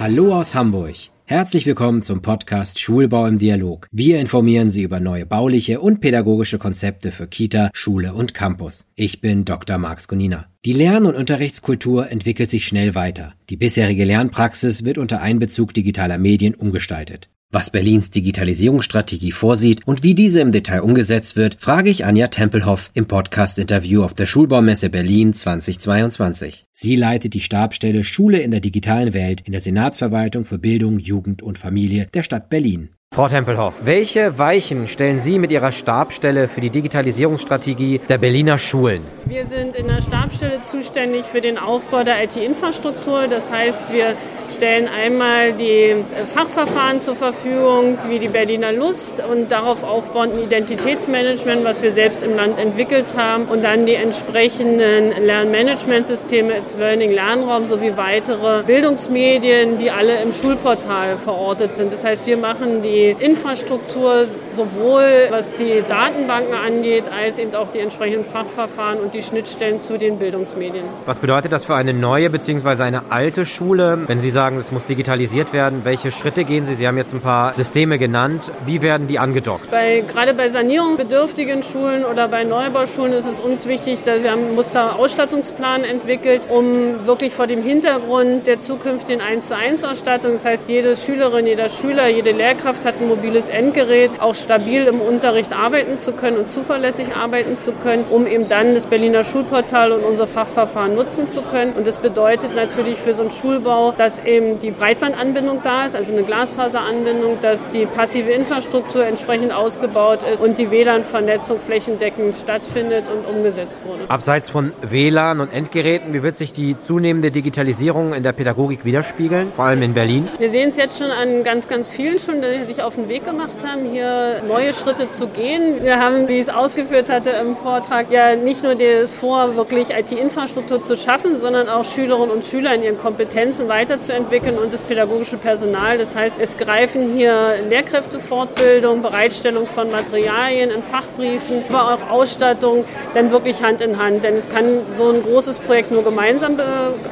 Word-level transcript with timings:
Hallo 0.00 0.32
aus 0.32 0.54
Hamburg. 0.54 0.94
Herzlich 1.24 1.66
willkommen 1.66 2.02
zum 2.02 2.22
Podcast 2.22 2.78
Schulbau 2.78 3.26
im 3.26 3.38
Dialog. 3.38 3.88
Wir 3.90 4.20
informieren 4.20 4.70
Sie 4.70 4.82
über 4.82 5.00
neue 5.00 5.26
bauliche 5.26 5.80
und 5.80 6.00
pädagogische 6.00 6.56
Konzepte 6.56 7.10
für 7.10 7.26
Kita, 7.26 7.70
Schule 7.72 8.14
und 8.14 8.32
Campus. 8.32 8.86
Ich 8.94 9.20
bin 9.20 9.44
Dr. 9.44 9.76
Marx 9.76 10.06
Gonina. 10.06 10.46
Die 10.64 10.72
Lern- 10.72 11.04
und 11.04 11.16
Unterrichtskultur 11.16 12.12
entwickelt 12.12 12.48
sich 12.48 12.64
schnell 12.64 12.94
weiter. 12.94 13.34
Die 13.50 13.56
bisherige 13.56 14.04
Lernpraxis 14.04 14.84
wird 14.84 14.98
unter 14.98 15.20
Einbezug 15.20 15.74
digitaler 15.74 16.18
Medien 16.18 16.54
umgestaltet. 16.54 17.28
Was 17.50 17.70
Berlins 17.70 18.10
Digitalisierungsstrategie 18.10 19.32
vorsieht 19.32 19.86
und 19.86 20.02
wie 20.02 20.14
diese 20.14 20.40
im 20.40 20.52
Detail 20.52 20.82
umgesetzt 20.82 21.34
wird, 21.34 21.56
frage 21.58 21.88
ich 21.88 22.04
Anja 22.04 22.26
Tempelhoff 22.26 22.90
im 22.92 23.06
Podcast-Interview 23.06 24.02
auf 24.02 24.12
der 24.12 24.26
Schulbaumesse 24.26 24.90
Berlin 24.90 25.32
2022. 25.32 26.66
Sie 26.72 26.94
leitet 26.94 27.32
die 27.32 27.40
Stabstelle 27.40 28.04
Schule 28.04 28.40
in 28.40 28.50
der 28.50 28.60
digitalen 28.60 29.14
Welt 29.14 29.40
in 29.40 29.52
der 29.52 29.62
Senatsverwaltung 29.62 30.44
für 30.44 30.58
Bildung, 30.58 30.98
Jugend 30.98 31.40
und 31.40 31.56
Familie 31.56 32.08
der 32.12 32.22
Stadt 32.22 32.50
Berlin. 32.50 32.90
Frau 33.18 33.26
Tempelhoff, 33.26 33.80
welche 33.84 34.38
Weichen 34.38 34.86
stellen 34.86 35.18
Sie 35.18 35.40
mit 35.40 35.50
Ihrer 35.50 35.72
Stabstelle 35.72 36.46
für 36.46 36.60
die 36.60 36.70
Digitalisierungsstrategie 36.70 38.00
der 38.08 38.16
Berliner 38.16 38.58
Schulen? 38.58 39.02
Wir 39.24 39.44
sind 39.44 39.74
in 39.74 39.88
der 39.88 40.00
Stabstelle 40.02 40.60
zuständig 40.62 41.24
für 41.24 41.40
den 41.40 41.58
Aufbau 41.58 42.04
der 42.04 42.22
IT-Infrastruktur. 42.22 43.26
Das 43.28 43.50
heißt, 43.50 43.92
wir 43.92 44.14
stellen 44.54 44.86
einmal 44.86 45.52
die 45.52 45.96
Fachverfahren 46.32 47.00
zur 47.00 47.16
Verfügung, 47.16 47.98
wie 48.08 48.20
die 48.20 48.28
Berliner 48.28 48.72
Lust 48.72 49.20
und 49.28 49.50
darauf 49.50 49.82
aufbauend 49.82 50.34
ein 50.34 50.44
Identitätsmanagement, 50.44 51.64
was 51.64 51.82
wir 51.82 51.90
selbst 51.90 52.22
im 52.22 52.36
Land 52.36 52.56
entwickelt 52.60 53.14
haben 53.16 53.46
und 53.46 53.64
dann 53.64 53.84
die 53.84 53.94
entsprechenden 53.94 55.10
Lernmanagementsysteme 55.26 56.54
als 56.54 56.78
Learning 56.78 57.10
Lernraum 57.10 57.66
sowie 57.66 57.96
weitere 57.96 58.62
Bildungsmedien, 58.62 59.78
die 59.78 59.90
alle 59.90 60.22
im 60.22 60.32
Schulportal 60.32 61.18
verortet 61.18 61.74
sind. 61.74 61.92
Das 61.92 62.04
heißt, 62.04 62.24
wir 62.28 62.36
machen 62.36 62.80
die 62.80 63.07
Infrastruktur 63.10 64.26
sowohl 64.56 65.28
was 65.30 65.54
die 65.54 65.82
Datenbanken 65.86 66.54
angeht, 66.54 67.04
als 67.08 67.38
eben 67.38 67.54
auch 67.54 67.70
die 67.70 67.78
entsprechenden 67.78 68.24
Fachverfahren 68.24 68.98
und 68.98 69.14
die 69.14 69.22
Schnittstellen 69.22 69.80
zu 69.80 69.98
den 69.98 70.18
Bildungsmedien. 70.18 70.84
Was 71.06 71.18
bedeutet 71.18 71.52
das 71.52 71.64
für 71.64 71.74
eine 71.74 71.92
neue 71.92 72.30
bzw. 72.30 72.82
eine 72.82 73.10
alte 73.10 73.46
Schule, 73.46 73.98
wenn 74.06 74.20
Sie 74.20 74.30
sagen, 74.30 74.58
es 74.58 74.72
muss 74.72 74.84
digitalisiert 74.84 75.52
werden? 75.52 75.80
Welche 75.84 76.10
Schritte 76.10 76.44
gehen 76.44 76.66
Sie? 76.66 76.74
Sie 76.74 76.86
haben 76.86 76.96
jetzt 76.96 77.14
ein 77.14 77.20
paar 77.20 77.54
Systeme 77.54 77.98
genannt. 77.98 78.52
Wie 78.66 78.82
werden 78.82 79.06
die 79.06 79.18
angedockt? 79.18 79.70
Bei, 79.70 80.02
gerade 80.06 80.34
bei 80.34 80.48
sanierungsbedürftigen 80.48 81.62
Schulen 81.62 82.04
oder 82.04 82.28
bei 82.28 82.44
Neubauschulen 82.44 83.12
ist 83.12 83.26
es 83.26 83.40
uns 83.40 83.66
wichtig, 83.66 84.02
dass 84.02 84.22
wir 84.22 84.32
einen 84.32 84.54
Musterausstattungsplan 84.54 85.84
entwickelt, 85.84 86.42
um 86.48 87.06
wirklich 87.06 87.32
vor 87.32 87.46
dem 87.46 87.62
Hintergrund 87.62 88.46
der 88.46 88.60
zukünftigen 88.60 89.20
1 89.20 89.48
zu 89.48 89.56
1 89.56 89.84
Ausstattung, 89.84 90.34
das 90.34 90.44
heißt 90.44 90.68
jede 90.68 90.96
Schülerin, 90.96 91.46
jeder 91.46 91.68
Schüler, 91.68 92.08
jede 92.08 92.32
Lehrkraft 92.32 92.84
hat 92.84 92.97
ein 93.00 93.08
mobiles 93.08 93.48
Endgerät, 93.48 94.10
auch 94.20 94.34
stabil 94.34 94.86
im 94.86 95.00
Unterricht 95.00 95.52
arbeiten 95.56 95.96
zu 95.96 96.12
können 96.12 96.38
und 96.38 96.50
zuverlässig 96.50 97.16
arbeiten 97.16 97.56
zu 97.56 97.72
können, 97.72 98.04
um 98.10 98.26
eben 98.26 98.48
dann 98.48 98.74
das 98.74 98.86
Berliner 98.86 99.24
Schulportal 99.24 99.92
und 99.92 100.04
unsere 100.04 100.28
Fachverfahren 100.28 100.94
nutzen 100.94 101.28
zu 101.28 101.42
können. 101.42 101.72
Und 101.72 101.86
das 101.86 101.98
bedeutet 101.98 102.54
natürlich 102.54 102.98
für 102.98 103.14
so 103.14 103.22
einen 103.22 103.30
Schulbau, 103.30 103.92
dass 103.92 104.24
eben 104.24 104.58
die 104.60 104.70
Breitbandanbindung 104.70 105.60
da 105.62 105.86
ist, 105.86 105.94
also 105.96 106.12
eine 106.12 106.22
Glasfaseranbindung, 106.22 107.38
dass 107.40 107.70
die 107.70 107.86
passive 107.86 108.30
Infrastruktur 108.30 109.04
entsprechend 109.04 109.52
ausgebaut 109.52 110.22
ist 110.22 110.40
und 110.40 110.58
die 110.58 110.70
WLAN-Vernetzung 110.70 111.60
flächendeckend 111.60 112.34
stattfindet 112.34 113.04
und 113.08 113.26
umgesetzt 113.26 113.80
wurde. 113.84 114.08
Abseits 114.08 114.50
von 114.50 114.72
WLAN 114.82 115.40
und 115.40 115.52
Endgeräten, 115.52 116.12
wie 116.12 116.22
wird 116.22 116.36
sich 116.36 116.52
die 116.52 116.78
zunehmende 116.78 117.30
Digitalisierung 117.30 118.12
in 118.12 118.22
der 118.22 118.32
Pädagogik 118.32 118.84
widerspiegeln, 118.84 119.52
vor 119.52 119.66
allem 119.66 119.82
in 119.82 119.94
Berlin? 119.94 120.28
Wir 120.38 120.50
sehen 120.50 120.70
es 120.70 120.76
jetzt 120.76 120.98
schon 120.98 121.10
an 121.10 121.44
ganz, 121.44 121.68
ganz 121.68 121.90
vielen 121.90 122.18
Schulen, 122.18 122.42
die 122.42 122.64
sich 122.64 122.77
auf 122.82 122.94
den 122.94 123.08
Weg 123.08 123.24
gemacht 123.24 123.58
haben, 123.66 123.90
hier 123.90 124.42
neue 124.46 124.72
Schritte 124.72 125.10
zu 125.10 125.26
gehen. 125.26 125.82
Wir 125.82 125.98
haben, 125.98 126.28
wie 126.28 126.34
ich 126.34 126.42
es 126.42 126.48
ausgeführt 126.48 127.10
hatte 127.10 127.30
im 127.30 127.56
Vortrag, 127.56 128.10
ja 128.10 128.36
nicht 128.36 128.62
nur 128.62 128.74
das 128.74 129.12
Vor, 129.12 129.56
wirklich 129.56 129.90
IT-Infrastruktur 129.90 130.84
zu 130.84 130.96
schaffen, 130.96 131.36
sondern 131.36 131.68
auch 131.68 131.84
Schülerinnen 131.84 132.30
und 132.30 132.44
Schüler 132.44 132.74
in 132.74 132.82
ihren 132.82 132.98
Kompetenzen 132.98 133.68
weiterzuentwickeln 133.68 134.58
und 134.58 134.72
das 134.72 134.82
pädagogische 134.82 135.36
Personal. 135.36 135.98
Das 135.98 136.14
heißt, 136.14 136.38
es 136.40 136.56
greifen 136.56 137.14
hier 137.16 137.54
Lehrkräftefortbildung, 137.68 139.02
Bereitstellung 139.02 139.66
von 139.66 139.90
Materialien 139.90 140.70
in 140.70 140.82
Fachbriefen, 140.82 141.64
aber 141.68 141.94
auch 141.94 142.10
Ausstattung 142.10 142.84
dann 143.14 143.32
wirklich 143.32 143.62
Hand 143.62 143.80
in 143.80 143.98
Hand. 143.98 144.24
Denn 144.24 144.34
es 144.34 144.48
kann 144.48 144.80
so 144.96 145.10
ein 145.10 145.22
großes 145.22 145.58
Projekt 145.58 145.90
nur 145.90 146.04
gemeinsam 146.04 146.58
äh, 146.58 146.62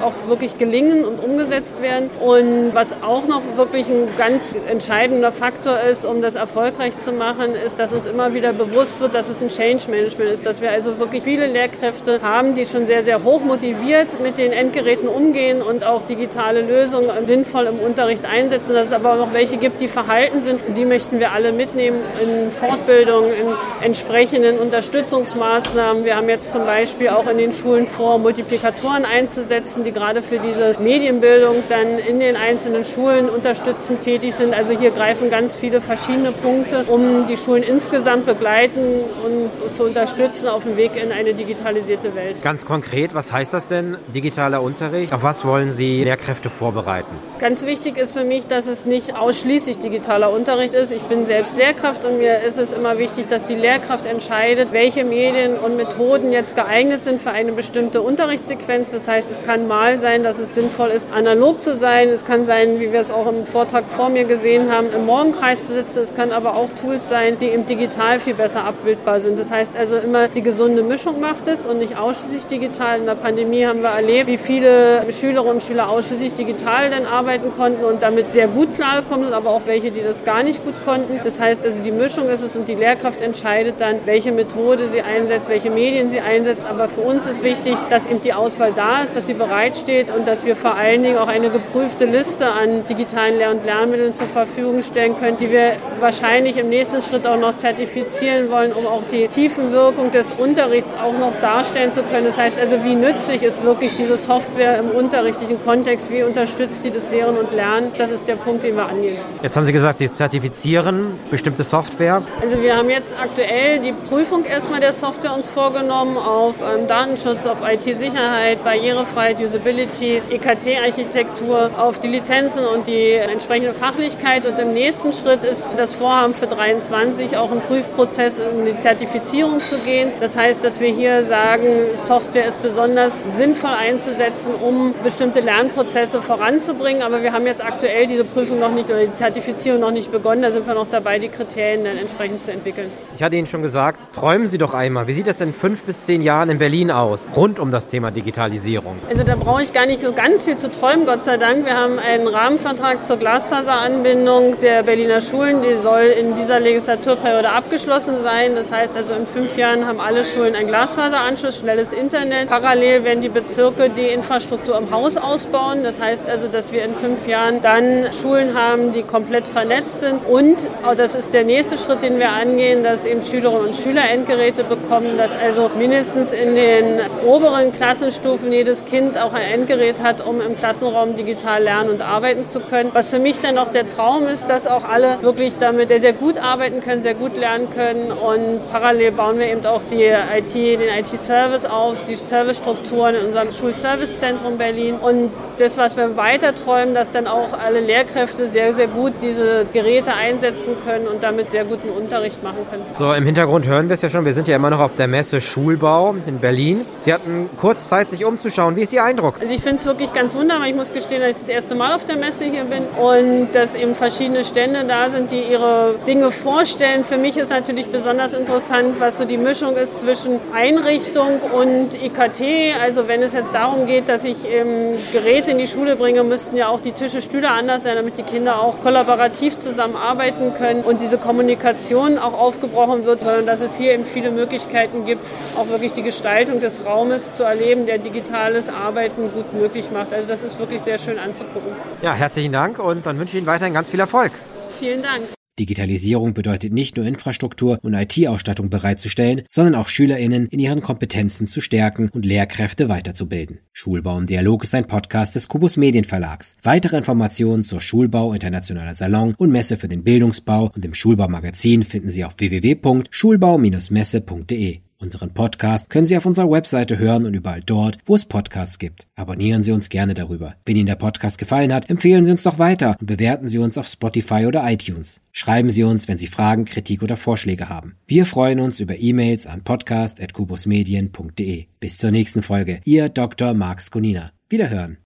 auch 0.03 0.29
wirklich 0.29 0.59
gelingen 0.59 1.05
und 1.05 1.23
umgesetzt 1.23 1.83
werden. 1.83 2.11
Und 2.21 2.75
was 2.75 3.03
auch 3.03 3.27
noch 3.27 3.43
wirklich 3.57 3.89
ein 3.89 4.09
ganz 4.17 4.51
entscheidender 4.69 5.33
Faktor 5.33 5.56
ist, 5.65 6.05
um 6.05 6.21
das 6.21 6.35
erfolgreich 6.35 6.99
zu 6.99 7.13
machen, 7.13 7.55
ist, 7.55 7.79
dass 7.79 7.93
uns 7.93 8.07
immer 8.07 8.35
wieder 8.35 8.53
bewusst 8.53 9.01
wird, 9.01 9.15
dass 9.15 9.29
es 9.31 9.43
ein 9.43 9.49
Change 9.49 9.91
Management 9.91 10.31
ist, 10.31 10.45
dass 10.45 10.61
wir 10.61 10.71
also 10.71 10.99
wirklich 10.99 11.23
viele 11.23 11.47
Lehrkräfte 11.47 12.21
haben, 12.23 12.55
die 12.55 12.67
schon 12.67 12.87
sehr, 12.87 13.03
sehr 13.03 13.23
hoch 13.25 13.41
motiviert 13.41 14.21
mit 14.21 14.39
den 14.39 14.53
Endgeräten 14.53 15.09
umgehen 15.09 15.63
und 15.63 15.85
auch 15.85 16.03
digitale 16.03 16.61
Lösungen 16.61 17.11
sinnvoll 17.25 17.67
im 17.67 17.81
Unterricht 17.81 18.25
einsetzen, 18.25 18.75
dass 18.75 18.89
es 18.89 18.93
aber 18.93 19.15
auch 19.15 19.19
noch 19.19 19.33
welche 19.33 19.57
gibt, 19.57 19.81
die 19.81 19.89
verhalten 19.89 20.43
sind 20.43 20.61
die 20.77 20.85
möchten 20.85 21.21
wir 21.21 21.33
alle 21.33 21.53
mitnehmen 21.53 22.01
in 22.23 22.51
Fortbildung, 22.51 23.27
in 23.27 23.55
entsprechenden 23.83 24.59
Unterstützungsmaßnahmen. 24.59 26.05
Wir 26.05 26.17
haben 26.17 26.29
jetzt 26.29 26.53
zum 26.53 26.65
Beispiel 26.65 27.09
auch 27.09 27.27
in 27.27 27.39
den 27.39 27.53
Schulen 27.53 27.87
vor, 27.87 28.19
Multiplikatoren 28.19 29.05
einzusetzen, 29.05 29.85
die 29.85 29.93
gerade 29.93 30.23
für 30.23 30.39
diese 30.39 30.77
Medienbildung 30.81 31.57
dann 31.69 31.99
in 31.99 32.21
den 32.21 32.37
einzelnen 32.37 32.85
Schulen 32.85 33.29
unterstützend 33.29 34.03
tätig 34.03 34.35
sind. 34.35 34.55
Also 34.55 34.79
hier 34.79 34.91
greifen 34.91 35.31
ganz 35.31 35.46
viele 35.55 35.81
verschiedene 35.81 36.33
Punkte, 36.33 36.85
um 36.89 37.27
die 37.29 37.37
Schulen 37.37 37.63
insgesamt 37.63 38.27
begleiten 38.27 39.05
und 39.25 39.75
zu 39.75 39.85
unterstützen 39.85 40.49
auf 40.49 40.65
dem 40.65 40.77
Weg 40.77 40.97
in 40.97 41.13
eine 41.13 41.35
digitalisierte 41.35 42.17
Welt. 42.17 42.43
Ganz 42.43 42.65
konkret, 42.65 43.15
was 43.15 43.31
heißt 43.31 43.55
das 43.55 43.69
denn, 43.69 43.99
digitaler 44.13 44.63
Unterricht? 44.63 45.13
Auf 45.13 45.23
was 45.23 45.45
wollen 45.45 45.75
Sie 45.75 46.03
Lehrkräfte 46.03 46.51
vorbereiten? 46.51 47.15
Ganz 47.39 47.65
wichtig 47.65 47.97
ist 47.99 48.13
für 48.13 48.25
mich, 48.25 48.49
dass 48.49 48.67
es 48.67 48.87
nicht 48.87 49.15
ausschließlich 49.15 49.79
digitaler 49.79 50.33
Unterricht 50.33 50.75
ist. 50.75 50.91
Ich 50.91 51.03
bin 51.03 51.27
selbst 51.27 51.57
Lehrkraft 51.57 52.05
und 52.05 52.19
mir 52.19 52.41
ist 52.41 52.59
es 52.59 52.73
immer 52.73 52.99
wichtig, 52.99 53.29
dass 53.29 53.45
die 53.45 53.55
Lehrkraft 53.55 54.07
entscheidet, 54.07 54.73
welche 54.73 55.05
Medien 55.05 55.57
und 55.59 55.77
Methoden 55.77 56.33
jetzt 56.33 56.57
geeignet 56.57 57.03
sind 57.03 57.21
für 57.21 57.31
eine 57.31 57.53
bestimmte 57.53 58.01
Unterrichtssequenz. 58.03 58.91
Das 58.91 59.07
heißt, 59.07 59.31
es 59.31 59.43
kann 59.43 59.69
mal 59.69 59.99
sein, 59.99 60.23
dass 60.23 60.39
es 60.39 60.55
sinnvoll 60.55 60.89
ist, 60.89 61.09
analog 61.13 61.63
zu 61.63 61.77
sein. 61.77 62.09
Es 62.09 62.25
kann 62.25 62.45
sein, 62.47 62.81
wie 62.81 62.93
wir 62.93 63.01
es 63.01 63.11
auch 63.11 63.27
im 63.27 63.45
Vortrag 63.45 63.85
vor 63.85 64.09
mir 64.09 64.25
gesehen 64.25 64.73
haben, 64.73 64.87
im 64.95 65.05
Morgenkreis 65.07 65.36
sitzen. 65.55 66.01
Es 66.03 66.15
kann 66.15 66.33
aber 66.33 66.57
auch 66.57 66.71
Tools 66.81 67.09
sein, 67.09 67.39
die 67.39 67.49
im 67.49 67.67
Digital 67.67 68.21
viel 68.21 68.35
besser 68.35 68.65
abbildbar 68.65 69.21
sind. 69.21 69.39
Das 69.39 69.51
heißt 69.51 69.77
also 69.77 69.97
immer, 69.97 70.29
die 70.29 70.43
gesunde 70.43 70.83
Mischung 70.83 71.21
macht 71.21 71.47
es 71.47 71.65
und 71.67 71.79
nicht 71.79 71.97
ausschließlich 71.97 72.47
digital. 72.47 72.99
In 72.99 73.07
der 73.07 73.15
Pandemie 73.15 73.65
haben 73.65 73.83
wir 73.83 73.91
erlebt, 73.91 74.29
wie 74.29 74.37
viele 74.37 75.05
Schülerinnen 75.13 75.55
und 75.55 75.63
Schüler 75.63 75.89
ausschließlich 75.89 76.35
digital 76.35 76.91
dann 76.91 77.07
arbeiten 77.07 77.53
konnten 77.57 77.85
und 77.85 78.03
damit 78.03 78.31
sehr 78.31 78.49
gut 78.49 78.75
klargekommen 78.75 79.25
sind, 79.25 79.35
aber 79.35 79.51
auch 79.51 79.67
welche, 79.67 79.91
die 79.91 80.03
das 80.03 80.25
gar 80.25 80.43
nicht 80.43 80.65
gut 80.65 80.75
konnten. 80.85 81.21
Das 81.23 81.41
heißt 81.41 81.65
also, 81.65 81.79
die 81.83 81.93
Mischung 81.93 82.29
ist 82.29 82.43
es 82.43 82.57
und 82.57 82.69
die 82.69 82.75
Lehrkraft 82.75 83.23
entscheidet 83.23 83.77
dann, 83.79 83.97
welche 84.05 84.33
Methode 84.33 84.89
sie 84.89 85.03
einsetzt, 85.03 85.49
welche 85.49 85.71
Medien 85.71 86.11
sie 86.11 86.21
einsetzt. 86.21 86.67
Aber 86.67 86.89
für 86.89 87.03
uns 87.03 87.27
ist 87.27 87.43
wichtig, 87.43 87.77
dass 87.91 88.07
eben 88.07 88.23
die 88.23 88.33
Auswahl 88.33 88.73
da 88.75 89.03
ist, 89.03 89.17
dass 89.17 89.27
sie 89.27 89.35
bereitsteht 89.35 90.15
und 90.15 90.27
dass 90.27 90.45
wir 90.45 90.57
vor 90.57 90.75
allen 90.75 91.03
Dingen 91.03 91.19
auch 91.19 91.29
eine 91.29 91.51
geprüfte 91.51 92.05
Liste 92.05 92.47
an 92.47 92.87
digitalen 92.87 93.39
Lehr- 93.39 93.51
und 93.51 93.65
Lernmitteln 93.65 94.15
zur 94.15 94.29
Verfügung 94.29 94.83
stellen 94.83 95.19
können, 95.19 95.26
die 95.33 95.51
wir 95.51 95.73
wahrscheinlich 96.01 96.57
im 96.57 96.69
nächsten 96.69 97.03
Schritt 97.03 97.27
auch 97.27 97.39
noch 97.39 97.57
zertifizieren 97.57 98.51
wollen, 98.51 98.73
um 98.73 98.87
auch 98.87 99.03
die 99.11 99.29
Tiefenwirkung 99.29 100.13
des 100.13 100.33
Unterrichts 100.33 100.95
auch 100.95 101.19
noch 101.19 101.33
darstellen 101.41 101.93
zu 101.93 102.03
können. 102.03 102.27
Das 102.27 102.39
heißt 102.39 102.59
also, 102.59 102.85
wie 102.85 102.95
nützlich 102.95 103.43
ist 103.43 103.65
wirklich 103.65 103.95
diese 103.97 104.17
Software 104.17 104.79
im 104.79 104.91
unterrichtlichen 104.91 105.63
Kontext, 105.65 106.11
wie 106.11 106.23
unterstützt 106.23 106.83
sie 106.83 106.91
das 106.91 107.11
Lehren 107.11 107.37
und 107.37 107.53
Lernen, 107.53 107.93
das 107.99 108.11
ist 108.11 108.29
der 108.29 108.37
Punkt, 108.37 108.65
den 108.65 108.77
wir 108.77 108.87
angehen. 108.87 109.17
Jetzt 109.43 109.57
haben 109.57 109.67
Sie 109.67 109.73
gesagt, 109.73 109.99
Sie 109.99 110.13
zertifizieren 110.13 111.19
bestimmte 111.31 111.65
Software. 111.65 112.23
Also 112.41 112.61
wir 112.61 112.77
haben 112.77 112.91
jetzt 112.91 113.15
aktuell 113.21 113.79
die 113.81 113.93
Prüfung 113.93 114.45
erstmal 114.45 114.81
der 114.81 114.93
Software 114.93 115.35
uns 115.35 115.49
vorgenommen 115.49 116.17
auf 116.17 116.57
ähm, 116.61 116.87
Datenschutz, 116.87 117.47
auf 117.47 117.63
IT-Sicherheit, 117.63 118.63
Barrierefreiheit, 118.65 119.41
Usability, 119.41 120.23
EKT-Architektur, 120.31 121.71
auf 121.77 121.99
die 122.01 122.09
Lizenzen 122.09 122.65
und 122.65 122.87
die 122.87 123.13
entsprechende 123.13 123.75
Fachlichkeit. 123.75 124.47
Und 124.47 124.59
im 124.59 124.73
nächsten 124.73 125.13
Schritt 125.17 125.45
ist 125.45 125.75
das 125.77 125.95
Vorhaben 125.95 126.35
für 126.35 126.47
drei 126.47 126.67
2023 126.67 127.37
auch 127.37 127.51
einen 127.51 127.61
Prüfprozess 127.61 128.39
in 128.39 128.65
die 128.65 128.77
Zertifizierung 128.77 129.61
zu 129.61 129.79
gehen. 129.79 130.11
Das 130.21 130.37
heißt, 130.37 130.65
dass 130.65 130.81
wir 130.81 130.89
hier 130.89 131.25
sagen, 131.25 131.67
Software 131.95 132.47
ist 132.47 132.63
besonders 132.63 133.13
sinnvoll 133.37 133.71
einzusetzen, 133.71 134.53
um 134.55 134.95
bestimmte 135.03 135.41
Lernprozesse 135.41 136.23
voranzubringen. 136.23 137.03
Aber 137.03 137.23
wir 137.23 137.33
haben 137.33 137.47
jetzt 137.47 137.65
aktuell 137.65 138.07
diese 138.07 138.25
Prüfung 138.25 138.59
noch 138.59 138.73
nicht 138.73 138.91
oder 138.91 139.05
die 139.05 139.13
Zertifizierung 139.13 139.81
noch 139.81 139.91
nicht 139.91 140.11
begonnen. 140.11 140.43
Da 140.43 140.51
sind 140.51 140.67
wir 140.67 140.75
noch 140.75 140.89
dabei, 140.89 141.19
die 141.19 141.29
Kriterien 141.29 141.85
dann 141.85 141.97
entsprechend 141.97 142.43
zu 142.43 142.53
entwickeln. 142.53 142.91
Ich 143.17 143.23
hatte 143.23 143.37
Ihnen 143.37 143.47
schon 143.47 143.63
gesagt, 143.63 144.15
träumen 144.15 144.47
Sie 144.47 144.59
doch 144.59 144.75
einmal. 144.75 145.07
Wie 145.07 145.13
sieht 145.13 145.27
das 145.27 145.41
in 145.41 145.53
fünf 145.53 145.85
bis 145.85 146.05
zehn 146.07 146.23
Jahren 146.23 146.51
in 146.51 146.59
Berlin 146.59 146.91
aus, 146.91 147.31
rund 147.35 147.59
um 147.59 147.71
das 147.71 147.87
Thema 147.87 148.11
Digitalisierung? 148.11 148.97
Also 149.09 149.23
da 149.23 149.37
brauche 149.37 149.63
ich 149.63 149.73
gar 149.73 149.87
nicht 149.87 150.03
so 150.03 150.13
ganz 150.13 150.45
viel 150.45 150.57
zu 150.57 150.71
träumen, 150.71 151.07
Gott 151.07 151.23
sei 151.23 151.37
Dank. 151.37 151.65
Wir 151.65 151.77
haben 151.77 151.99
einen 151.99 152.29
Rahmenvertrag 152.29 153.05
zur 153.05 153.17
Glasfaseranbindung 153.17 154.61
der 154.61 154.83
Berliner 155.07 155.21
Schulen. 155.21 155.63
Die 155.63 155.77
soll 155.77 156.07
in 156.19 156.35
dieser 156.35 156.59
Legislaturperiode 156.59 157.49
abgeschlossen 157.49 158.25
sein. 158.25 158.57
Das 158.57 158.73
heißt 158.73 158.97
also, 158.97 159.15
in 159.15 159.25
fünf 159.29 159.57
Jahren 159.57 159.87
haben 159.87 160.01
alle 160.01 160.25
Schulen 160.25 160.57
einen 160.57 160.67
Glasfaseranschluss, 160.67 161.59
schnelles 161.59 161.93
Internet. 161.93 162.49
Parallel 162.49 163.05
werden 163.05 163.21
die 163.21 163.29
Bezirke 163.29 163.89
die 163.89 164.09
Infrastruktur 164.09 164.77
im 164.77 164.91
Haus 164.91 165.17
ausbauen. 165.17 165.85
Das 165.85 166.01
heißt 166.01 166.29
also, 166.29 166.49
dass 166.49 166.73
wir 166.73 166.83
in 166.83 166.93
fünf 166.97 167.29
Jahren 167.29 167.61
dann 167.61 168.13
Schulen 168.21 168.59
haben, 168.59 168.91
die 168.91 169.05
komplett 169.05 169.47
vernetzt 169.47 170.01
sind. 170.01 170.27
Und, 170.27 170.57
oh, 170.85 170.95
das 170.97 171.15
ist 171.15 171.33
der 171.33 171.45
nächste 171.45 171.79
Schritt, 171.79 172.03
den 172.03 172.19
wir 172.19 172.31
angehen, 172.31 172.83
dass 172.83 173.07
eben 173.07 173.23
Schülerinnen 173.23 173.67
und 173.69 173.77
Schüler 173.77 174.11
Endgeräte 174.11 174.65
bekommen, 174.65 175.19
dass 175.19 175.31
also 175.39 175.71
mindestens 175.79 176.33
in 176.33 176.57
den 176.57 177.01
oberen 177.25 177.73
Klassenstufen 177.73 178.53
jedes 178.53 178.85
Kind 178.85 179.17
auch 179.19 179.35
ein 179.35 179.43
Endgerät 179.43 180.03
hat, 180.03 180.27
um 180.27 180.41
im 180.41 180.57
Klassenraum 180.57 181.15
digital 181.15 181.63
lernen 181.63 181.91
und 181.91 182.03
arbeiten 182.03 182.45
zu 182.45 182.59
können. 182.59 182.91
Was 182.93 183.11
für 183.11 183.21
mich 183.21 183.39
dann 183.41 183.57
auch 183.57 183.71
der 183.71 183.87
Traum 183.87 184.27
ist, 184.27 184.51
dass 184.51 184.67
auch 184.67 184.83
alle 184.96 184.96
wirklich 185.21 185.57
damit 185.59 185.89
sehr, 185.89 186.01
sehr 186.01 186.13
gut 186.13 186.39
arbeiten 186.39 186.81
können, 186.81 187.03
sehr 187.03 187.15
gut 187.15 187.37
lernen 187.37 187.69
können. 187.75 188.11
Und 188.11 188.71
parallel 188.71 189.13
bauen 189.13 189.39
wir 189.39 189.47
eben 189.51 189.65
auch 189.67 189.83
die 189.91 190.05
IT, 190.05 190.55
den 190.55 190.89
IT-Service 190.99 191.65
auf, 191.65 192.03
die 192.09 192.17
Servicestrukturen 192.17 193.15
in 193.15 193.27
unserem 193.27 193.53
Schulservicezentrum 193.53 194.59
Berlin. 194.59 194.97
Und 194.97 195.31
das, 195.59 195.77
was 195.77 195.97
wir 195.97 196.17
weiter 196.17 196.55
träumen, 196.55 196.95
dass 196.95 197.13
dann 197.13 197.27
auch 197.27 197.53
alle 197.53 197.81
Lehrkräfte 197.81 198.49
sehr, 198.49 198.75
sehr 198.75 198.89
gut 198.89 199.15
diese 199.23 199.67
Geräte 199.73 200.15
einsetzen 200.15 200.75
können 200.85 201.09
und 201.09 201.23
damit 201.23 201.51
sehr 201.51 201.65
guten 201.65 201.89
Unterricht 201.89 202.43
machen 202.43 202.67
können. 202.71 202.85
So, 202.99 203.13
im 203.13 203.25
Hintergrund 203.25 203.67
hören 203.67 203.89
wir 203.89 203.95
es 203.95 204.03
ja 204.03 204.09
schon. 204.09 204.25
Wir 204.25 204.33
sind 204.33 204.49
ja 204.49 204.57
immer 204.57 204.71
noch 204.71 204.81
auf 204.81 204.95
der 204.95 205.09
Messe 205.09 205.41
Schulbau 205.41 206.15
in 206.27 206.39
Berlin. 206.39 206.85
Sie 207.01 207.13
hatten 207.13 207.51
kurz 207.57 207.89
Zeit, 207.89 208.11
sich 208.11 208.25
umzuschauen. 208.25 208.77
Wie 208.77 208.83
ist 208.83 208.93
Ihr 208.93 209.05
Eindruck? 209.05 209.37
Also 209.41 209.53
ich 209.53 209.63
finde 209.63 209.79
es 209.79 209.85
wirklich 209.85 210.13
ganz 210.13 210.35
wunderbar. 210.35 210.67
Ich 210.67 210.75
muss 210.75 210.93
gestehen, 210.93 211.21
dass 211.21 211.37
ich 211.37 211.43
das 211.43 211.49
erste 211.49 211.75
Mal 211.75 211.95
auf 211.95 212.05
der 212.05 212.17
Messe 212.17 212.45
hier 212.45 212.65
bin 212.65 212.85
und 212.85 213.49
dass 213.53 213.75
eben 213.75 213.95
verschiedene 213.95 214.45
Stände 214.45 214.85
da 214.89 215.11
sind, 215.11 215.31
die 215.31 215.41
ihre 215.41 215.95
Dinge 216.07 216.31
vorstellen. 216.31 217.05
Für 217.05 217.17
mich 217.17 217.37
ist 217.37 217.51
natürlich 217.51 217.89
besonders 217.89 218.33
interessant, 218.33 218.97
was 218.99 219.19
so 219.19 219.25
die 219.25 219.39
Mischung 219.39 219.77
ist 219.77 220.01
zwischen 220.01 220.41
Einrichtung 220.55 221.41
und 221.41 221.91
IKT. 221.95 222.75
Also 222.83 223.09
wenn 223.09 223.23
es 223.23 223.33
jetzt 223.33 223.55
darum 223.55 223.87
geht, 223.87 224.09
dass 224.09 224.25
ich 224.25 224.37
ähm, 224.49 224.97
Geräte 225.13 225.51
in 225.53 225.59
die 225.59 225.67
Schule 225.67 225.97
bringe, 225.97 226.23
müssten 226.25 226.57
ja 226.57 226.69
auch 226.69 226.81
die 226.81 226.93
Tische, 226.93 227.21
Stühle 227.21 227.51
anders 227.51 227.83
sein, 227.83 227.97
damit 227.97 228.19
die 228.19 228.23
Kinder 228.23 228.63
auch 228.63 228.81
kollaborativ 228.81 229.59
zusammenarbeiten 229.59 230.55
können 230.55 230.83
und 230.83 231.01
diese 231.01 231.19
Kommunikation 231.19 232.19
auch 232.19 232.39
aufgebrochen 232.39 233.05
wird, 233.05 233.23
sondern 233.23 233.47
dass 233.47 233.61
es 233.61 233.77
hier 233.77 233.95
eben 233.95 234.05
viele 234.05 234.31
Möglichkeiten 234.31 235.05
gibt, 235.05 235.23
auch 235.57 235.69
wirklich 235.69 235.93
die 235.93 236.03
Gestaltung 236.03 236.61
des 236.61 236.85
Raumes 236.85 237.35
zu 237.35 237.43
erleben, 237.43 237.87
der 237.87 237.99
digitales 237.99 238.69
Arbeiten 238.69 239.31
gut 239.33 239.53
möglich 239.53 239.91
macht. 239.93 240.13
Also 240.13 240.29
das 240.29 240.43
ist 240.43 240.59
wirklich 240.59 240.83
sehr 240.83 240.99
schön 240.99 241.19
anzugucken. 241.19 241.73
Ja, 242.03 242.15
herzlichen 242.15 242.53
Dank 242.53 242.79
und 242.79 243.07
dann 243.07 243.19
wünsche 243.19 243.37
ich 243.37 243.43
Ihnen 243.43 243.47
weiterhin 243.47 243.75
ganz 243.75 243.91
viel 243.91 244.01
Erfolg. 244.01 244.33
Vielen 244.79 245.03
Dank. 245.03 245.25
Digitalisierung 245.59 246.35
bedeutet 246.35 246.71
nicht 246.73 246.97
nur 246.97 247.07
Infrastruktur 247.07 247.79
und 247.83 247.95
IT-Ausstattung 247.95 248.69
bereitzustellen, 248.69 249.43
sondern 249.49 249.75
auch 249.75 249.89
SchülerInnen 249.89 250.49
in 250.49 250.59
ihren 250.59 250.83
Kompetenzen 250.83 251.47
zu 251.47 251.63
stärken 251.63 252.11
und 252.13 252.27
Lehrkräfte 252.27 252.91
weiterzubilden. 252.91 253.61
Schulbau 253.73 254.19
im 254.19 254.27
Dialog 254.27 254.65
ist 254.65 254.75
ein 254.75 254.87
Podcast 254.87 255.35
des 255.35 255.49
Kubus 255.49 255.79
Medienverlags. 255.79 256.57
Weitere 256.63 256.99
Informationen 256.99 257.65
zur 257.65 257.81
Schulbau 257.81 258.35
Internationaler 258.35 258.93
Salon 258.95 259.35
und 259.39 259.51
Messe 259.51 259.79
für 259.79 259.89
den 259.89 260.05
Bildungsbau 260.05 260.71
und 260.75 260.85
dem 260.85 260.93
Schulbaumagazin 260.95 261.85
finden 261.85 262.11
Sie 262.11 262.25
auf 262.25 262.35
www.schulbau-messe.de. 262.37 264.81
Unseren 264.99 265.35
Podcast 265.35 265.91
können 265.91 266.07
Sie 266.07 266.17
auf 266.17 266.25
unserer 266.25 266.51
Webseite 266.51 266.99
hören 266.99 267.27
und 267.27 267.35
überall 267.35 267.61
dort, 267.65 267.99
wo 268.07 268.17
es 268.17 268.25
Podcasts 268.25 268.79
gibt. 268.79 269.07
Abonnieren 269.15 269.63
Sie 269.63 269.73
uns 269.73 269.89
gerne 269.89 270.15
darüber. 270.15 270.57
Wenn 270.65 270.77
Ihnen 270.77 270.87
der 270.87 270.97
Podcast 270.97 271.39
gefallen 271.39 271.73
hat, 271.73 271.91
empfehlen 271.91 272.25
Sie 272.25 272.31
uns 272.31 272.43
doch 272.43 272.59
weiter 272.59 272.97
und 273.01 273.07
bewerten 273.07 273.49
Sie 273.49 273.59
uns 273.59 273.79
auf 273.79 273.89
Spotify 273.89 274.47
oder 274.47 274.71
iTunes. 274.71 275.21
Schreiben 275.33 275.71
Sie 275.71 275.85
uns, 275.85 276.09
wenn 276.09 276.19
Sie 276.19 276.29
Fragen, 276.29 276.65
Kritik 276.65 277.03
oder 277.03 277.17
Vorschläge 277.17 277.69
haben. 277.69 277.97
Wir 278.07 278.27
freuen 278.27 278.61
uns 278.61 278.81
über 278.81 278.99
E-Mails 278.99 279.47
an 279.47 279.65
podcast.kubusmedien.de. 279.65 281.67
Bis 281.79 281.99
zur 281.99 282.11
nächsten 282.11 282.43
Folge. 282.43 282.81
Ihr 282.85 283.09
Dr. 283.09 283.55
Marx 283.55 283.91
Gonina. 283.91 284.33
Wiederhören. 284.49 284.99